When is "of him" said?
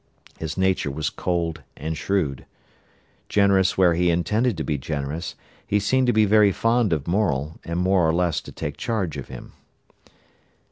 9.15-9.53